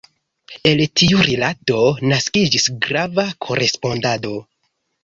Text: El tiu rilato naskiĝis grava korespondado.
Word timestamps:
El 0.69 0.79
tiu 1.01 1.19
rilato 1.27 1.77
naskiĝis 2.13 2.67
grava 2.87 3.31
korespondado. 3.49 4.39